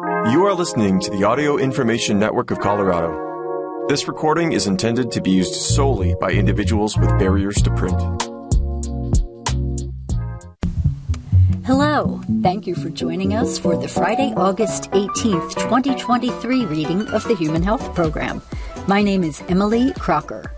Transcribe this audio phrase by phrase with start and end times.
[0.00, 3.86] You are listening to the Audio Information Network of Colorado.
[3.88, 8.00] This recording is intended to be used solely by individuals with barriers to print.
[11.66, 12.20] Hello.
[12.42, 17.64] Thank you for joining us for the Friday, August 18th, 2023 reading of the Human
[17.64, 18.40] Health Program.
[18.86, 20.52] My name is Emily Crocker.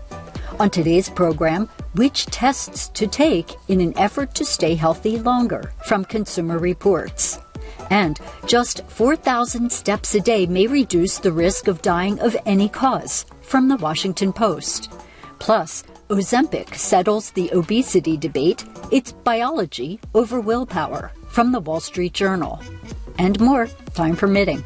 [0.59, 6.05] On today's program, which tests to take in an effort to stay healthy longer from
[6.05, 7.39] Consumer Reports.
[7.89, 13.25] And just 4,000 steps a day may reduce the risk of dying of any cause,
[13.41, 14.91] from the Washington Post.
[15.39, 22.61] Plus, Ozempic settles the obesity debate, its biology over willpower, from the Wall Street Journal.
[23.17, 24.63] And more, time permitting.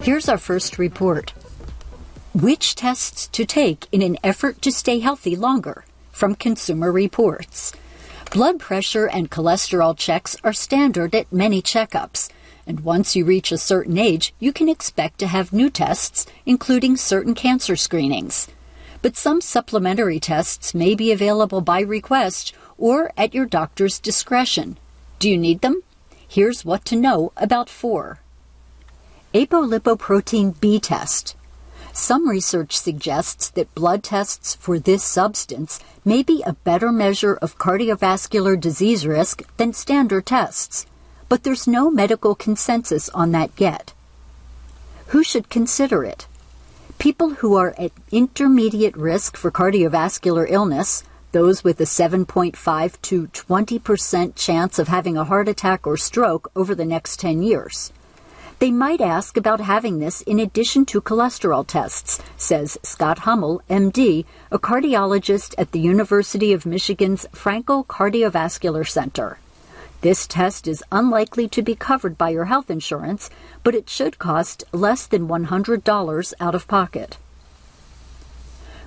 [0.00, 1.32] Here's our first report.
[2.34, 7.72] Which tests to take in an effort to stay healthy longer, from Consumer Reports.
[8.32, 12.28] Blood pressure and cholesterol checks are standard at many checkups,
[12.66, 16.96] and once you reach a certain age, you can expect to have new tests, including
[16.96, 18.48] certain cancer screenings.
[19.00, 24.76] But some supplementary tests may be available by request or at your doctor's discretion.
[25.18, 25.82] Do you need them?
[26.28, 28.18] Here's what to know about four.
[29.32, 31.35] Apolipoprotein B test.
[31.96, 37.56] Some research suggests that blood tests for this substance may be a better measure of
[37.56, 40.84] cardiovascular disease risk than standard tests,
[41.30, 43.94] but there's no medical consensus on that yet.
[45.06, 46.26] Who should consider it?
[46.98, 51.02] People who are at intermediate risk for cardiovascular illness,
[51.32, 56.74] those with a 7.5 to 20% chance of having a heart attack or stroke over
[56.74, 57.90] the next 10 years
[58.58, 64.24] they might ask about having this in addition to cholesterol tests, says Scott Hummel, MD,
[64.50, 69.38] a cardiologist at the University of Michigan's Frankel Cardiovascular Center.
[70.00, 73.28] This test is unlikely to be covered by your health insurance,
[73.62, 77.18] but it should cost less than $100 out of pocket.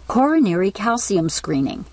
[0.08, 1.86] Coronary calcium screening.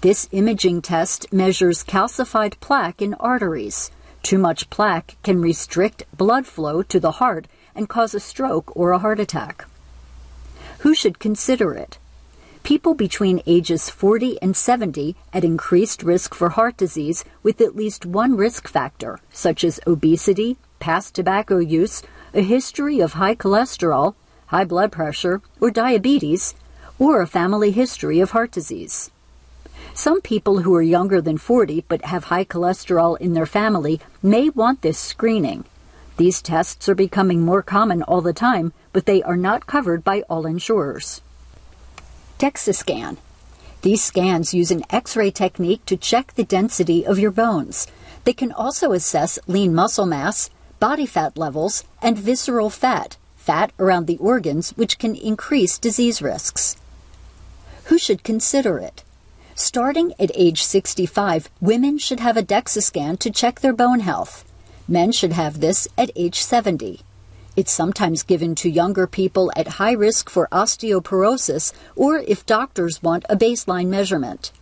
[0.00, 3.90] This imaging test measures calcified plaque in arteries.
[4.28, 8.90] Too much plaque can restrict blood flow to the heart and cause a stroke or
[8.90, 9.64] a heart attack.
[10.80, 11.96] Who should consider it?
[12.62, 18.04] People between ages 40 and 70 at increased risk for heart disease with at least
[18.04, 22.02] one risk factor, such as obesity, past tobacco use,
[22.34, 24.14] a history of high cholesterol,
[24.48, 26.54] high blood pressure, or diabetes,
[26.98, 29.10] or a family history of heart disease.
[29.98, 34.48] Some people who are younger than 40 but have high cholesterol in their family may
[34.48, 35.64] want this screening.
[36.18, 40.20] These tests are becoming more common all the time, but they are not covered by
[40.30, 41.20] all insurers.
[42.38, 43.16] DEXA scan.
[43.82, 47.88] These scans use an X ray technique to check the density of your bones.
[48.22, 50.48] They can also assess lean muscle mass,
[50.78, 56.76] body fat levels, and visceral fat, fat around the organs, which can increase disease risks.
[57.86, 59.02] Who should consider it?
[59.60, 64.44] Starting at age 65, women should have a DEXA scan to check their bone health.
[64.86, 67.00] Men should have this at age 70.
[67.56, 73.24] It's sometimes given to younger people at high risk for osteoporosis or if doctors want
[73.28, 74.52] a baseline measurement.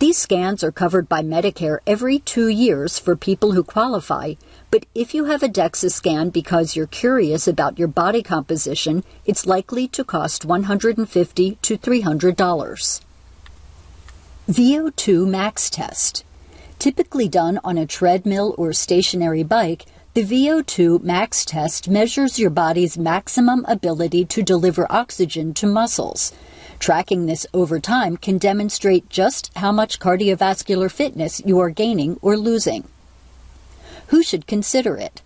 [0.00, 4.34] These scans are covered by Medicare every two years for people who qualify,
[4.72, 9.46] but if you have a DEXA scan because you're curious about your body composition, it's
[9.46, 13.00] likely to cost 150 to $300.
[14.48, 16.22] VO2 max test.
[16.78, 22.98] Typically done on a treadmill or stationary bike, the VO2 max test measures your body's
[22.98, 26.30] maximum ability to deliver oxygen to muscles.
[26.78, 32.36] Tracking this over time can demonstrate just how much cardiovascular fitness you are gaining or
[32.36, 32.86] losing.
[34.08, 35.22] Who should consider it?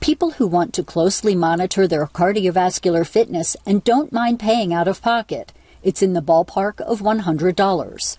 [0.00, 5.00] People who want to closely monitor their cardiovascular fitness and don't mind paying out of
[5.00, 5.52] pocket.
[5.84, 8.16] It's in the ballpark of $100.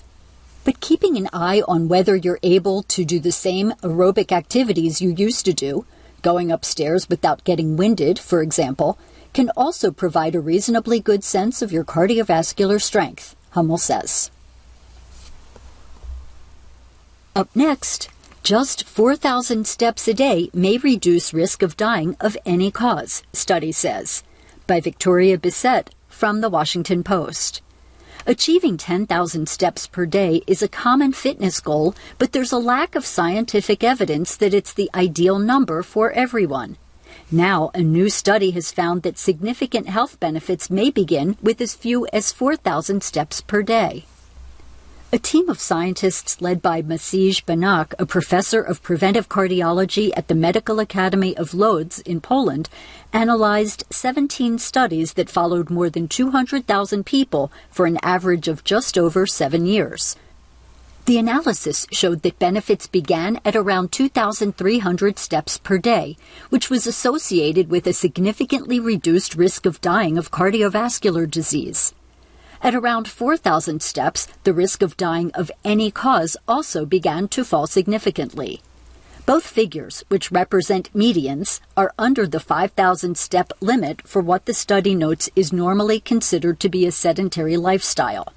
[0.64, 5.10] But keeping an eye on whether you're able to do the same aerobic activities you
[5.10, 5.86] used to do,
[6.22, 9.00] going upstairs without getting winded, for example,
[9.34, 14.30] can also provide a reasonably good sense of your cardiovascular strength, Hummel says.
[17.36, 18.10] Up next,
[18.44, 24.24] just 4,000 steps a day may reduce risk of dying of any cause, study says,
[24.68, 27.62] by Victoria Bisset from the Washington Post.
[28.28, 33.04] Achieving 10,000 steps per day is a common fitness goal, but there's a lack of
[33.04, 36.78] scientific evidence that it's the ideal number for everyone.
[37.32, 42.06] Now, a new study has found that significant health benefits may begin with as few
[42.14, 44.06] as 4,000 steps per day.
[45.14, 50.36] A team of scientists led by Maciej Banach, a professor of preventive cardiology at the
[50.36, 52.70] Medical Academy of Lodz in Poland,
[53.12, 59.28] analyzed 17 studies that followed more than 200,000 people for an average of just over
[59.28, 60.16] seven years.
[61.08, 66.16] The analysis showed that benefits began at around 2,300 steps per day,
[66.48, 71.94] which was associated with a significantly reduced risk of dying of cardiovascular disease.
[72.64, 77.66] At around 4,000 steps, the risk of dying of any cause also began to fall
[77.66, 78.62] significantly.
[79.26, 84.94] Both figures, which represent medians, are under the 5,000 step limit for what the study
[84.94, 88.32] notes is normally considered to be a sedentary lifestyle.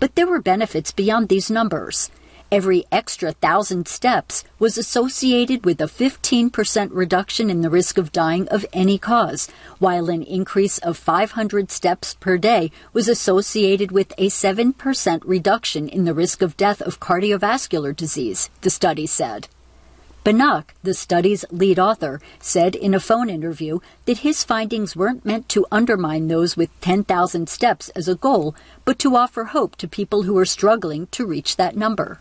[0.00, 2.10] But there were benefits beyond these numbers.
[2.50, 8.48] Every extra thousand steps was associated with a 15% reduction in the risk of dying
[8.48, 14.30] of any cause, while an increase of 500 steps per day was associated with a
[14.30, 19.48] 7% reduction in the risk of death of cardiovascular disease, the study said.
[20.24, 25.50] Banach, the study's lead author, said in a phone interview that his findings weren't meant
[25.50, 28.54] to undermine those with 10,000 steps as a goal,
[28.86, 32.20] but to offer hope to people who are struggling to reach that number.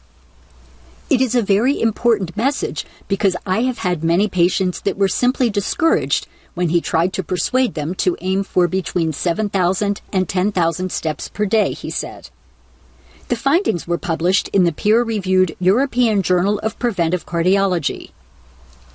[1.10, 5.50] It is a very important message because I have had many patients that were simply
[5.50, 11.30] discouraged when he tried to persuade them to aim for between 7,000 and 10,000 steps
[11.30, 12.30] per day, he said.
[13.30, 18.12] The findings were published in the peer reviewed European Journal of Preventive Cardiology.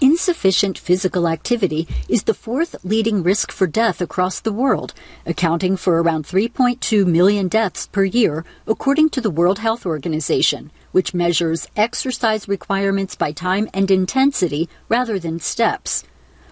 [0.03, 4.93] Insufficient physical activity is the fourth leading risk for death across the world,
[5.25, 11.12] accounting for around 3.2 million deaths per year, according to the World Health Organization, which
[11.12, 16.05] measures exercise requirements by time and intensity rather than steps.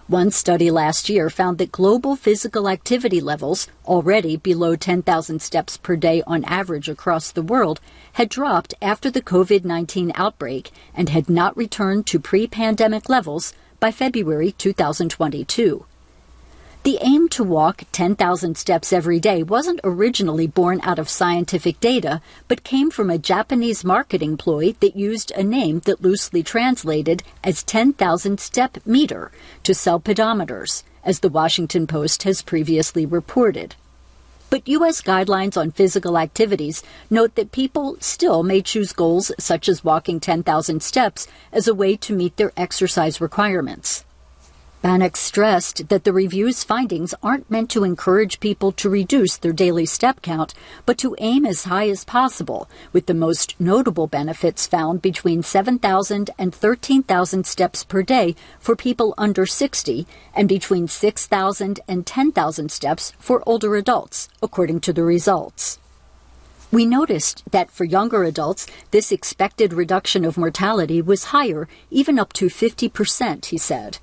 [0.07, 5.95] One study last year found that global physical activity levels, already below 10,000 steps per
[5.95, 7.79] day on average across the world,
[8.13, 13.53] had dropped after the COVID 19 outbreak and had not returned to pre pandemic levels
[13.79, 15.85] by February 2022.
[16.83, 22.21] The aim to walk 10,000 steps every day wasn't originally born out of scientific data,
[22.47, 27.61] but came from a Japanese marketing ploy that used a name that loosely translated as
[27.61, 29.31] 10,000 step meter
[29.61, 33.75] to sell pedometers, as the Washington Post has previously reported.
[34.49, 35.03] But U.S.
[35.03, 36.81] guidelines on physical activities
[37.11, 41.95] note that people still may choose goals such as walking 10,000 steps as a way
[41.97, 44.03] to meet their exercise requirements.
[44.83, 49.85] Banach stressed that the review's findings aren't meant to encourage people to reduce their daily
[49.85, 50.55] step count,
[50.87, 56.31] but to aim as high as possible, with the most notable benefits found between 7,000
[56.39, 63.13] and 13,000 steps per day for people under 60 and between 6,000 and 10,000 steps
[63.19, 65.77] for older adults, according to the results.
[66.71, 72.33] We noticed that for younger adults, this expected reduction of mortality was higher, even up
[72.33, 73.99] to 50%, he said.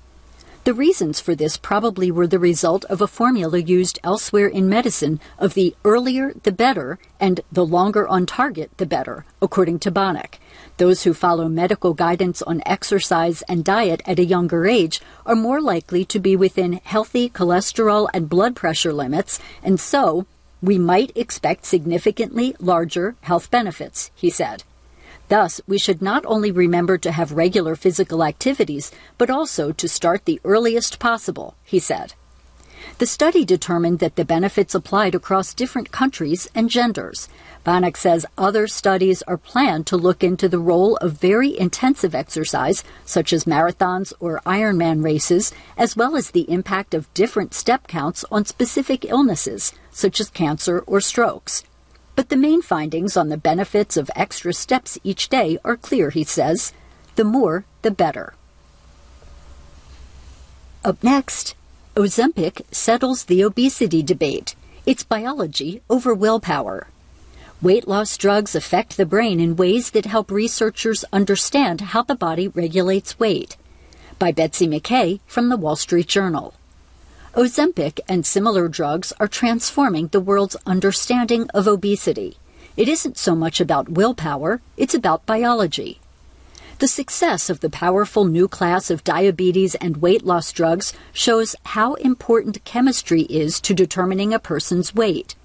[0.65, 5.19] The reasons for this probably were the result of a formula used elsewhere in medicine
[5.37, 10.35] of the earlier the better and the longer on target the better, according to Banach.
[10.77, 15.61] Those who follow medical guidance on exercise and diet at a younger age are more
[15.61, 20.25] likely to be within healthy cholesterol and blood pressure limits, and so
[20.61, 24.63] we might expect significantly larger health benefits, he said.
[25.29, 30.25] Thus, we should not only remember to have regular physical activities, but also to start
[30.25, 32.13] the earliest possible, he said.
[32.97, 37.29] The study determined that the benefits applied across different countries and genders.
[37.65, 42.83] Banach says other studies are planned to look into the role of very intensive exercise,
[43.05, 48.25] such as marathons or Ironman races, as well as the impact of different step counts
[48.31, 51.63] on specific illnesses, such as cancer or strokes.
[52.19, 56.25] But the main findings on the benefits of extra steps each day are clear, he
[56.25, 56.73] says.
[57.15, 58.33] The more, the better.
[60.83, 61.55] Up next,
[61.95, 64.53] Ozempic settles the obesity debate.
[64.85, 66.87] Its biology over willpower.
[67.61, 72.49] Weight loss drugs affect the brain in ways that help researchers understand how the body
[72.49, 73.55] regulates weight.
[74.19, 76.53] By Betsy McKay from the Wall Street Journal.
[77.39, 82.35] Ozempic and similar drugs are transforming the world's understanding of obesity.
[82.75, 86.01] It isn't so much about willpower, it's about biology.
[86.79, 91.93] The success of the powerful new class of diabetes and weight loss drugs shows how
[91.93, 95.37] important chemistry is to determining a person's weight.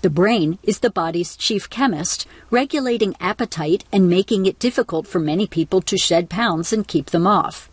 [0.00, 5.46] The brain is the body's chief chemist, regulating appetite and making it difficult for many
[5.46, 7.68] people to shed pounds and keep them off.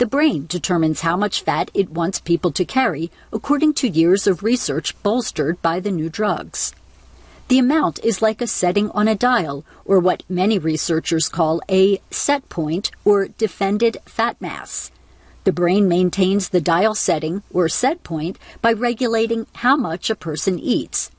[0.00, 4.42] The brain determines how much fat it wants people to carry, according to years of
[4.42, 6.72] research bolstered by the new drugs.
[7.48, 12.00] The amount is like a setting on a dial, or what many researchers call a
[12.10, 14.90] set point or defended fat mass.
[15.44, 20.58] The brain maintains the dial setting or set point by regulating how much a person
[20.58, 21.10] eats.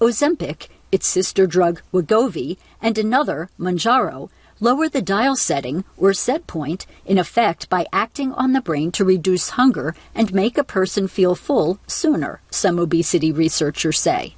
[0.00, 4.28] Ozempic, its sister drug Wegovy, and another, Mounjaro,
[4.60, 9.04] lower the dial setting or set point in effect by acting on the brain to
[9.04, 14.34] reduce hunger and make a person feel full sooner, some obesity researchers say.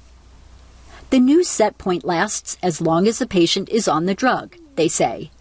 [1.09, 4.87] The new set point lasts as long as the patient is on the drug, they
[4.87, 5.31] say.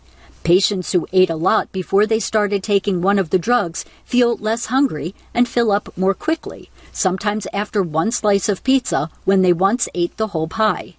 [0.45, 4.67] Patients who ate a lot before they started taking one of the drugs feel less
[4.67, 9.89] hungry and fill up more quickly, sometimes after one slice of pizza when they once
[9.93, 10.95] ate the whole pie.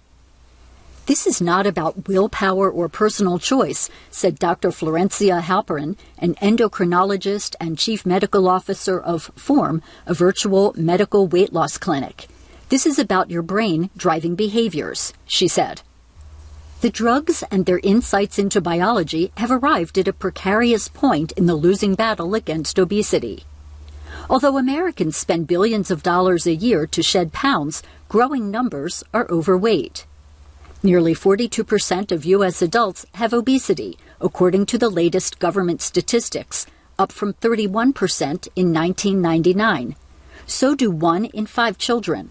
[1.08, 4.68] This is not about willpower or personal choice, said Dr.
[4.68, 11.78] Florencia Halperin, an endocrinologist and chief medical officer of FORM, a virtual medical weight loss
[11.78, 12.28] clinic.
[12.68, 15.80] This is about your brain driving behaviors, she said.
[16.82, 21.54] The drugs and their insights into biology have arrived at a precarious point in the
[21.54, 23.44] losing battle against obesity.
[24.28, 30.04] Although Americans spend billions of dollars a year to shed pounds, growing numbers are overweight.
[30.80, 32.62] Nearly 42% of U.S.
[32.62, 36.66] adults have obesity, according to the latest government statistics,
[36.98, 39.96] up from 31% in 1999.
[40.46, 42.30] So do one in five children.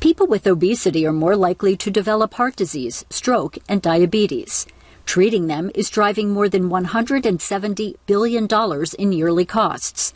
[0.00, 4.66] People with obesity are more likely to develop heart disease, stroke, and diabetes.
[5.06, 8.48] Treating them is driving more than $170 billion
[8.98, 10.12] in yearly costs.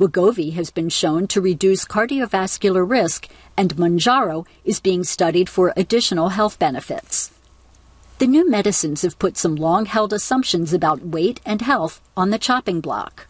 [0.00, 6.30] Wegovy has been shown to reduce cardiovascular risk, and Mounjaro is being studied for additional
[6.30, 7.30] health benefits.
[8.18, 12.38] The new medicines have put some long held assumptions about weight and health on the
[12.38, 13.28] chopping block.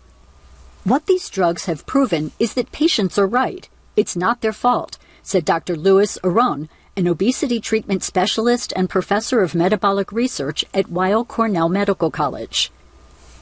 [0.85, 3.69] What these drugs have proven is that patients are right.
[3.97, 5.77] It's not their fault said Dr.
[5.77, 12.11] Louis Aronne, an obesity treatment specialist and professor of metabolic research at Weill Cornell Medical
[12.11, 12.71] College.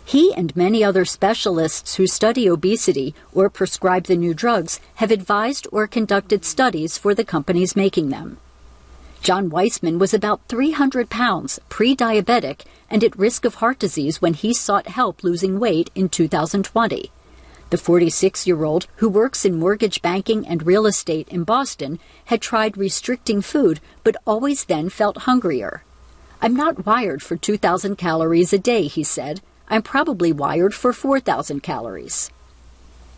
[0.08, 5.68] He and many other specialists who study obesity or prescribe the new drugs have advised
[5.70, 8.38] or conducted studies for the companies making them.
[9.20, 14.32] John Weissman was about 300 pounds, pre diabetic, and at risk of heart disease when
[14.32, 17.10] he sought help losing weight in 2020.
[17.68, 22.40] The 46 year old, who works in mortgage banking and real estate in Boston, had
[22.40, 25.84] tried restricting food but always then felt hungrier.
[26.40, 29.42] I'm not wired for 2,000 calories a day, he said.
[29.68, 32.30] I'm probably wired for 4,000 calories.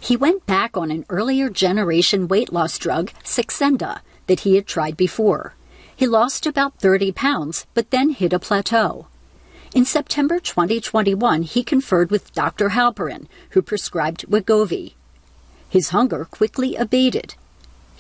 [0.01, 4.97] He went back on an earlier generation weight loss drug, Saxenda, that he had tried
[4.97, 5.55] before.
[5.95, 9.07] He lost about 30 pounds, but then hit a plateau.
[9.75, 12.71] In September 2021, he conferred with Dr.
[12.71, 14.95] Halperin, who prescribed Wegovy.
[15.69, 17.35] His hunger quickly abated.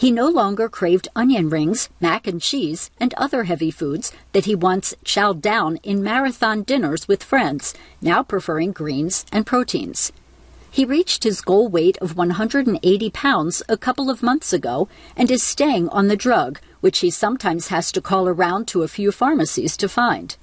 [0.00, 4.54] He no longer craved onion rings, mac and cheese, and other heavy foods that he
[4.54, 10.11] once chowed down in marathon dinners with friends, now preferring greens and proteins.
[10.71, 14.88] He reached his goal weight of 180 pounds a couple of months ago
[15.19, 18.88] and is staying on the drug, which he sometimes has to call around to a
[18.88, 20.38] few pharmacies to find.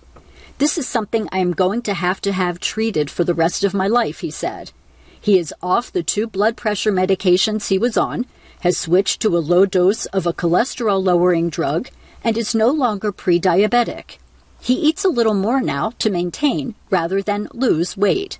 [0.60, 3.74] This is something I am going to have to have treated for the rest of
[3.74, 4.72] my life, he said.
[5.20, 8.28] He is off the two blood pressure medications he was on,
[8.62, 11.90] has switched to a low dose of a cholesterol lowering drug,
[12.24, 14.18] and is no longer pre diabetic.
[14.60, 18.40] He eats a little more now to maintain rather than lose weight.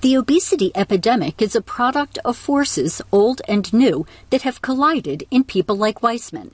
[0.00, 5.44] The obesity epidemic is a product of forces, old and new, that have collided in
[5.44, 6.52] people like Weissman.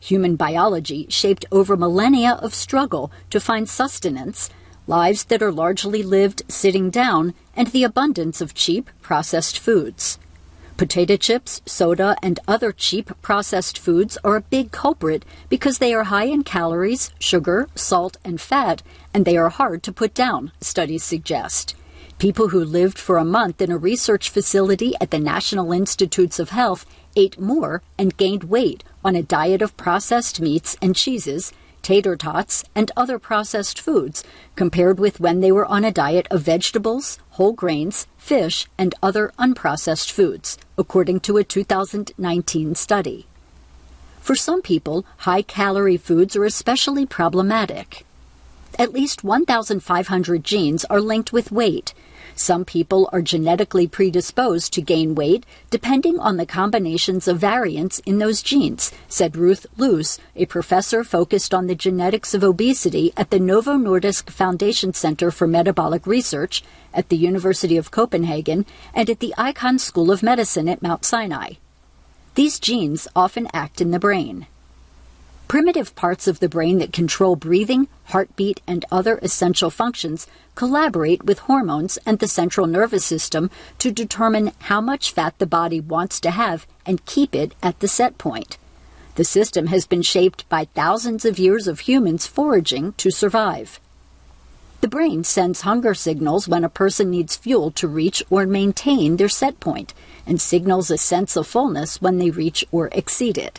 [0.00, 4.50] Human biology shaped over millennia of struggle to find sustenance,
[4.86, 10.18] lives that are largely lived sitting down, and the abundance of cheap, processed foods.
[10.80, 16.04] Potato chips, soda, and other cheap processed foods are a big culprit because they are
[16.04, 18.82] high in calories, sugar, salt, and fat,
[19.12, 21.74] and they are hard to put down, studies suggest.
[22.18, 26.48] People who lived for a month in a research facility at the National Institutes of
[26.48, 32.16] Health ate more and gained weight on a diet of processed meats and cheeses, tater
[32.16, 34.24] tots, and other processed foods,
[34.56, 39.32] compared with when they were on a diet of vegetables, whole grains, fish, and other
[39.38, 43.26] unprocessed foods, according to a 2019 study.
[44.20, 48.04] For some people, high calorie foods are especially problematic.
[48.78, 51.94] At least 1,500 genes are linked with weight,
[52.40, 58.18] some people are genetically predisposed to gain weight depending on the combinations of variants in
[58.18, 63.38] those genes, said Ruth Loos, a professor focused on the genetics of obesity at the
[63.38, 69.34] Novo Nordisk Foundation Center for Metabolic Research at the University of Copenhagen and at the
[69.36, 71.52] Icahn School of Medicine at Mount Sinai.
[72.36, 74.46] These genes often act in the brain.
[75.50, 81.40] Primitive parts of the brain that control breathing, heartbeat, and other essential functions collaborate with
[81.40, 86.30] hormones and the central nervous system to determine how much fat the body wants to
[86.30, 88.58] have and keep it at the set point.
[89.16, 93.80] The system has been shaped by thousands of years of humans foraging to survive.
[94.82, 99.28] The brain sends hunger signals when a person needs fuel to reach or maintain their
[99.28, 99.94] set point,
[100.28, 103.58] and signals a sense of fullness when they reach or exceed it.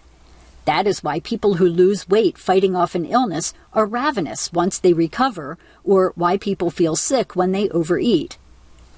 [0.66, 4.94] That is why people who lose weight fighting off an illness are ravenous once they
[4.94, 8.38] recover, or why people feel sick when they overeat.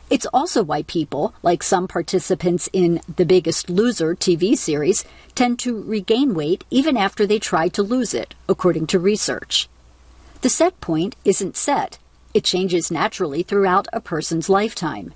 [0.10, 5.82] It's also why people, like some participants in The Biggest Loser TV series, tend to
[5.82, 9.70] regain weight even after they try to lose it, according to research.
[10.42, 11.98] The set point isn't set,
[12.34, 15.14] it changes naturally throughout a person's lifetime.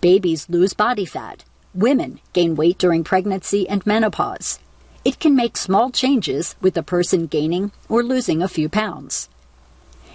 [0.00, 4.60] Babies lose body fat, women gain weight during pregnancy and menopause.
[5.04, 9.28] It can make small changes with a person gaining or losing a few pounds.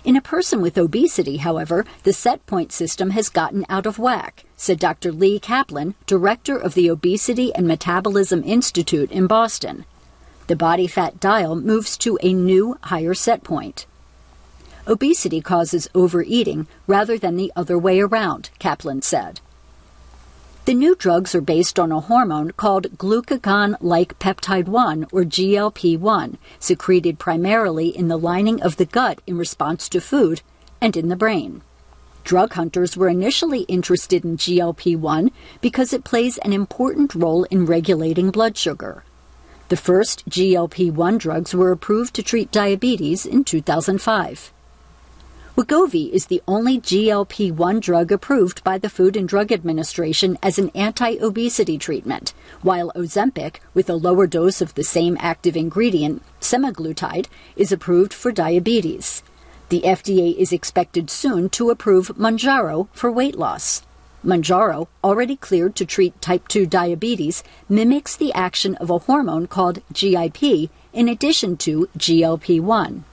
[0.04, 4.44] In a person with obesity, however, the set point system has gotten out of whack,
[4.58, 5.14] said Dr.
[5.14, 9.86] Lee Kaplan, director of the Obesity and Metabolism Institute in Boston.
[10.48, 13.86] The body fat dial moves to a new, higher set point.
[14.86, 19.40] Obesity causes overeating rather than the other way around, Kaplan said.
[20.66, 26.00] The new drugs are based on a hormone called glucagon like peptide 1 or GLP
[26.00, 30.42] 1, secreted primarily in the lining of the gut in response to food
[30.80, 31.64] and in the brain.
[32.24, 37.66] Drug hunters were initially interested in GLP 1 because it plays an important role in
[37.66, 39.04] regulating blood sugar.
[39.68, 44.54] The first GLP 1 drugs were approved to treat diabetes in 2005.
[45.56, 50.58] Wegovy is the only GLP 1 drug approved by the Food and Drug Administration as
[50.58, 52.34] an anti obesity treatment,
[52.64, 58.32] while Ozempic, with a lower dose of the same active ingredient, semaglutide, is approved for
[58.32, 59.22] diabetes.
[59.70, 63.84] The FDA is expected soon to approve Mounjaro for weight loss.
[64.26, 69.84] Mounjaro, already cleared to treat type 2 diabetes, mimics the action of a hormone called
[69.94, 73.04] GIP in addition to GLP 1.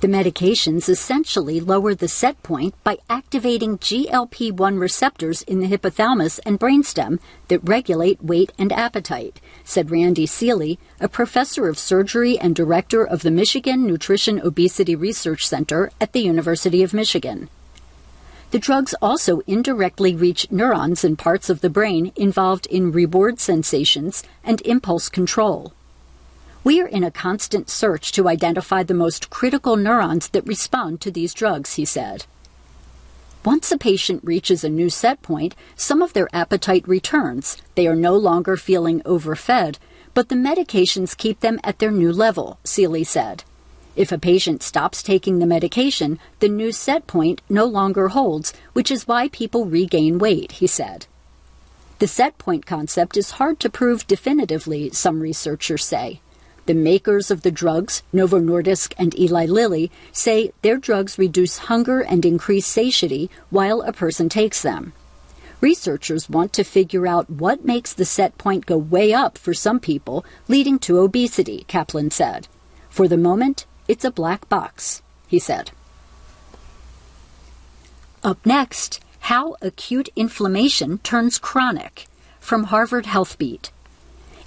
[0.00, 6.40] The medications essentially lower the set point by activating GLP 1 receptors in the hypothalamus
[6.46, 12.56] and brainstem that regulate weight and appetite, said Randy Seeley, a professor of surgery and
[12.56, 17.50] director of the Michigan Nutrition Obesity Research Center at the University of Michigan.
[18.52, 24.22] The drugs also indirectly reach neurons in parts of the brain involved in reward sensations
[24.42, 25.74] and impulse control.
[26.62, 31.10] We are in a constant search to identify the most critical neurons that respond to
[31.10, 32.26] these drugs, he said.
[33.42, 37.56] Once a patient reaches a new set point, some of their appetite returns.
[37.76, 39.78] They are no longer feeling overfed,
[40.12, 43.44] but the medications keep them at their new level, Seeley said.
[43.96, 48.90] If a patient stops taking the medication, the new set point no longer holds, which
[48.90, 51.06] is why people regain weight, he said.
[52.00, 56.20] The set point concept is hard to prove definitively, some researchers say.
[56.66, 62.00] The makers of the drugs, Novo Nordisk and Eli Lilly, say their drugs reduce hunger
[62.00, 64.92] and increase satiety while a person takes them.
[65.60, 69.78] Researchers want to figure out what makes the set point go way up for some
[69.78, 72.48] people, leading to obesity, Kaplan said.
[72.88, 75.70] For the moment, it's a black box, he said.
[78.22, 82.06] Up next, how acute inflammation turns chronic
[82.38, 83.70] from Harvard HealthBeat.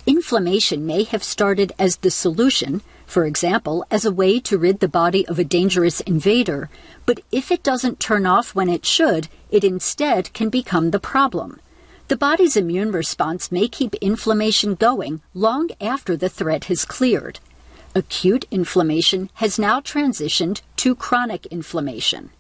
[0.06, 4.88] Inflammation may have started as the solution, for example, as a way to rid the
[4.90, 6.70] body of a dangerous invader,
[7.06, 11.62] but if it doesn't turn off when it should, it instead can become the problem.
[12.10, 17.40] The body's immune response may keep inflammation going long after the threat has cleared.
[17.96, 22.32] Acute inflammation has now transitioned to chronic inflammation.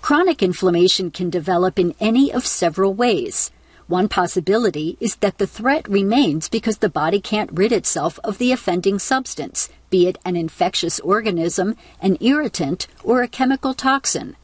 [0.00, 3.50] Chronic inflammation can develop in any of several ways.
[3.92, 8.50] One possibility is that the threat remains because the body can't rid itself of the
[8.50, 14.34] offending substance, be it an infectious organism, an irritant, or a chemical toxin.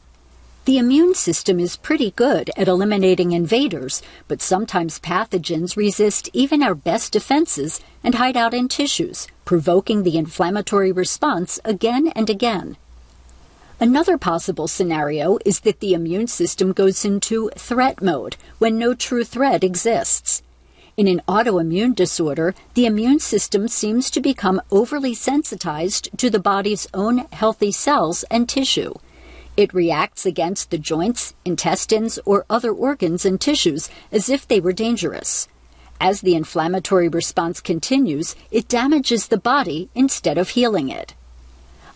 [0.65, 6.75] The immune system is pretty good at eliminating invaders, but sometimes pathogens resist even our
[6.75, 12.77] best defenses and hide out in tissues, provoking the inflammatory response again and again.
[13.81, 19.23] Another possible scenario is that the immune system goes into threat mode when no true
[19.23, 20.43] threat exists.
[20.97, 26.87] In an autoimmune disorder, the immune system seems to become overly sensitized to the body's
[26.93, 28.95] own healthy cells and tissue.
[29.55, 34.73] It reacts against the joints, intestines, or other organs and tissues as if they were
[34.73, 35.47] dangerous.
[36.01, 41.13] As the inflammatory response continues, it damages the body instead of healing it.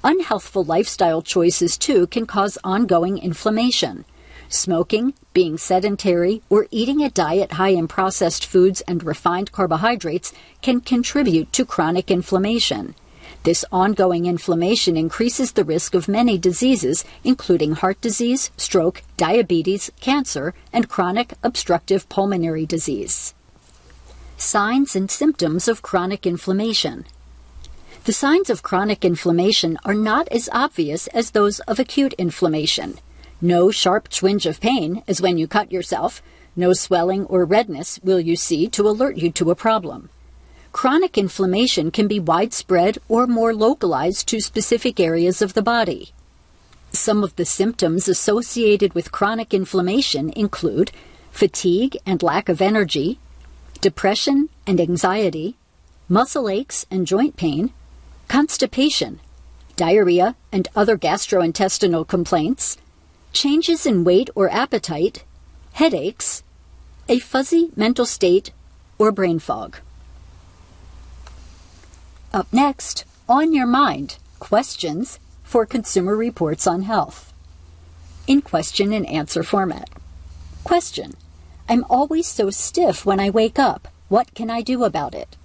[0.03, 4.03] Unhealthful lifestyle choices, too, can cause ongoing inflammation.
[4.49, 10.81] Smoking, being sedentary, or eating a diet high in processed foods and refined carbohydrates can
[10.81, 12.95] contribute to chronic inflammation.
[13.43, 20.53] This ongoing inflammation increases the risk of many diseases, including heart disease, stroke, diabetes, cancer,
[20.71, 23.33] and chronic obstructive pulmonary disease.
[24.37, 27.05] Signs and symptoms of chronic inflammation.
[28.05, 32.99] The signs of chronic inflammation are not as obvious as those of acute inflammation.
[33.39, 36.21] No sharp twinge of pain, as when you cut yourself.
[36.53, 40.09] No swelling or redness will you see to alert you to a problem.
[40.73, 46.11] Chronic inflammation can be widespread or more localized to specific areas of the body.
[46.91, 50.91] Some of the symptoms associated with chronic inflammation include
[51.31, 53.19] fatigue and lack of energy,
[53.79, 55.55] depression and anxiety,
[56.09, 57.71] muscle aches and joint pain,
[58.27, 59.19] constipation,
[59.75, 62.77] diarrhea and other gastrointestinal complaints,
[63.31, 65.23] changes in weight or appetite,
[65.73, 66.43] headaches,
[67.09, 68.51] a fuzzy mental state,
[68.97, 69.77] or brain fog.
[72.33, 77.33] Up next, On Your Mind Questions for Consumer Reports on Health.
[78.27, 79.89] In question and answer format.
[80.63, 81.13] Question
[81.67, 83.87] I'm always so stiff when I wake up.
[84.09, 85.35] What can I do about it?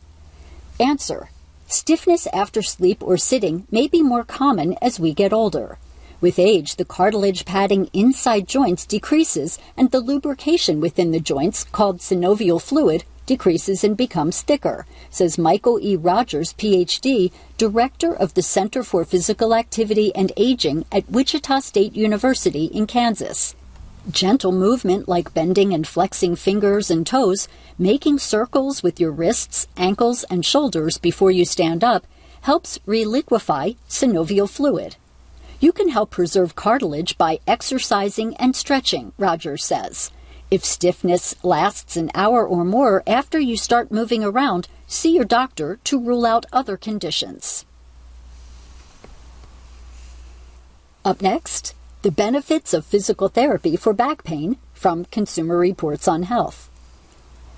[0.81, 1.31] Answer
[1.71, 5.79] Stiffness after sleep or sitting may be more common as we get older.
[6.19, 11.99] With age, the cartilage padding inside joints decreases and the lubrication within the joints, called
[11.99, 15.95] synovial fluid, decreases and becomes thicker, says Michael E.
[15.95, 22.65] Rogers, PhD, director of the Center for Physical Activity and Aging at Wichita State University
[22.65, 23.55] in Kansas.
[24.11, 27.47] Gentle movement like bending and flexing fingers and toes,
[27.79, 32.07] making circles with your wrists, ankles, and shoulders before you stand up
[32.43, 34.97] helps reliquefy synovial fluid.
[35.61, 40.11] You can help preserve cartilage by exercising and stretching, Rogers says.
[40.51, 45.79] If stiffness lasts an hour or more after you start moving around, see your doctor
[45.85, 47.67] to rule out other conditions.
[51.05, 56.71] Up next, the benefits of physical therapy for back pain from Consumer Reports on Health.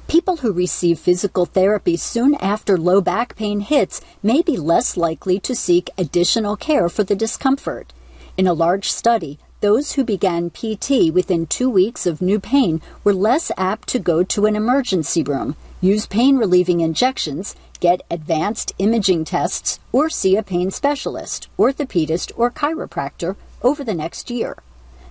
[0.09, 5.39] People who receive physical therapy soon after low back pain hits may be less likely
[5.41, 7.93] to seek additional care for the discomfort.
[8.39, 13.13] In a large study, those who began PT within two weeks of new pain were
[13.13, 19.27] less apt to go to an emergency room, use pain relieving injections, get advanced imaging
[19.27, 24.57] tests, or see a pain specialist, orthopedist, or chiropractor over the next year.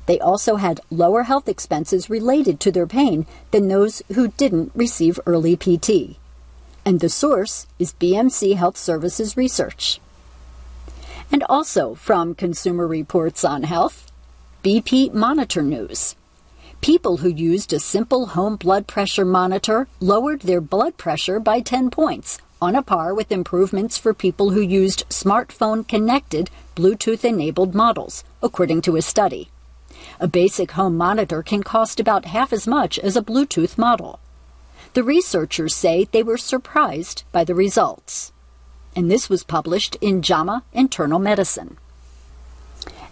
[0.06, 5.20] They also had lower health expenses related to their pain than those who didn't receive
[5.26, 6.18] early PT.
[6.84, 10.00] And the source is BMC Health Services research.
[11.32, 14.12] And also from Consumer Reports on Health,
[14.64, 16.16] BP Monitor News.
[16.82, 21.92] People who used a simple home blood pressure monitor lowered their blood pressure by 10
[21.92, 26.50] points, on a par with improvements for people who used smartphone connected
[26.80, 29.50] Bluetooth enabled models, according to a study.
[30.18, 34.22] A basic home monitor can cost about half as much as a Bluetooth model.
[34.94, 38.32] The researchers say they were surprised by the results.
[38.96, 41.76] And this was published in JAMA Internal Medicine.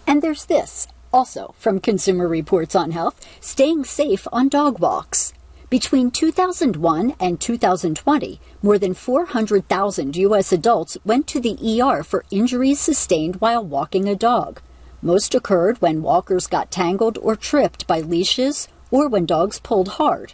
[0.06, 5.34] And there's this, also from Consumer Reports on Health staying safe on dog walks.
[5.70, 10.50] Between 2001 and 2020, more than 400,000 U.S.
[10.50, 14.62] adults went to the ER for injuries sustained while walking a dog.
[15.02, 20.32] Most occurred when walkers got tangled or tripped by leashes or when dogs pulled hard.